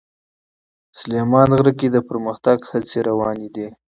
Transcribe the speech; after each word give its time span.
سلیمان 0.99 1.49
غر 1.57 1.67
کې 1.79 1.87
د 1.91 1.97
پرمختګ 2.09 2.57
هڅې 2.71 2.99
روانې 3.09 3.47
دي. 3.55 3.67